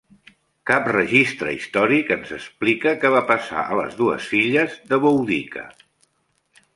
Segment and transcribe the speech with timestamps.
[0.69, 5.67] Cap registre històric ens explica què va passar a les dues filles de Boudica.